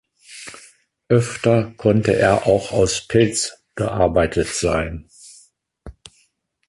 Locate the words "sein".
4.47-5.07